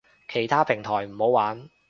[0.27, 1.69] 其他平台唔好玩